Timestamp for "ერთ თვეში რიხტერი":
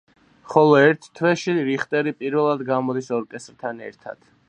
0.85-2.15